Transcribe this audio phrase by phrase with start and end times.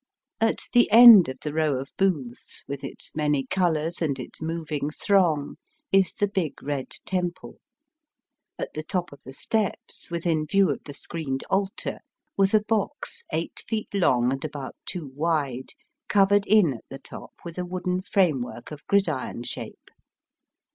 [0.39, 4.89] At the end of the row of booths, with its many colours and its moving
[4.89, 5.57] throng,
[5.91, 7.59] is the big red temple.
[8.57, 11.99] At the top of the steps, within view of the screened altar,
[12.35, 15.69] was a box eight feet long and about two wide,
[16.09, 19.91] covered in at the top with a wooden framework of gridiron shape.